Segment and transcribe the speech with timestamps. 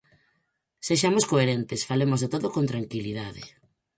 [0.87, 3.43] Sexamos coherentes, falemos de todo con tranquilidade.